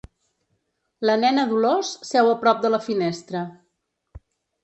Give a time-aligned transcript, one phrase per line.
[1.09, 3.43] La nena Dolors seu a prop de la finestra.